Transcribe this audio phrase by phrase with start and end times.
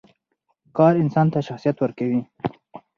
[0.77, 2.21] کار انسان ته شخصیت ورکوي.